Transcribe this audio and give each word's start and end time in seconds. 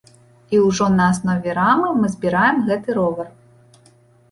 І 0.55 0.61
ўжо 0.67 0.87
на 0.93 1.05
аснове 1.15 1.53
рамы 1.59 1.91
мы 1.99 2.11
збіраем 2.15 2.57
гэты 2.73 2.99
ровар. 2.99 3.27